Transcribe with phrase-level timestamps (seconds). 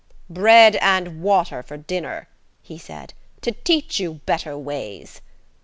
[0.31, 2.27] "Bread and water for dinner,"
[2.63, 5.21] he said, "to teach you better ways."